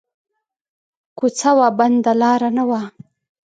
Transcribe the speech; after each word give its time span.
کو 1.17 1.25
څه 1.39 1.49
وه 1.57 1.67
بنده 1.77 2.11
بله 2.13 2.19
لار 2.21 2.41
نه 2.57 2.63
وه 2.69 2.81